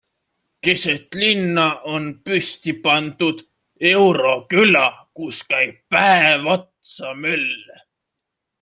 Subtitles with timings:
[0.67, 1.65] Keset linna
[1.95, 3.45] on püsti pandud
[3.91, 4.83] euroküla,
[5.19, 7.49] kus käib päev otsa möll.